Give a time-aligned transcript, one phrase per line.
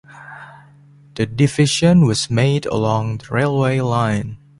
[1.13, 4.37] The division was made along the railway line.